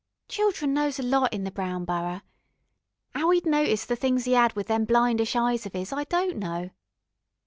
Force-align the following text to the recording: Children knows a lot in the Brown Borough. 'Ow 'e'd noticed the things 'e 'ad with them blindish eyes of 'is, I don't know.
Children 0.29 0.73
knows 0.73 0.97
a 0.97 1.03
lot 1.03 1.31
in 1.31 1.43
the 1.43 1.51
Brown 1.51 1.85
Borough. 1.85 2.21
'Ow 3.13 3.31
'e'd 3.33 3.45
noticed 3.45 3.87
the 3.87 3.95
things 3.95 4.27
'e 4.27 4.33
'ad 4.33 4.53
with 4.53 4.65
them 4.65 4.83
blindish 4.83 5.35
eyes 5.35 5.67
of 5.67 5.75
'is, 5.75 5.93
I 5.93 6.05
don't 6.05 6.37
know. 6.37 6.71